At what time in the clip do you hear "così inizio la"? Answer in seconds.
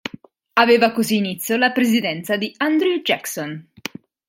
0.93-1.71